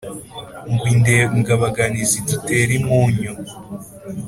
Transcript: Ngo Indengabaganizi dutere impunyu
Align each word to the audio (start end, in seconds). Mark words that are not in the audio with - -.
Ngo 0.71 0.83
Indengabaganizi 0.93 2.17
dutere 2.27 2.71
impunyu 2.79 3.31